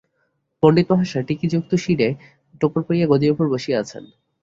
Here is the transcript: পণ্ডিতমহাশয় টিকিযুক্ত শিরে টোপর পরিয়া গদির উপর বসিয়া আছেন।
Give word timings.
পণ্ডিতমহাশয় 0.63 1.25
টিকিযুক্ত 1.27 1.71
শিরে 1.83 2.09
টোপর 2.61 2.81
পরিয়া 2.87 3.09
গদির 3.11 3.33
উপর 3.33 3.45
বসিয়া 3.53 3.77
আছেন। 3.79 4.03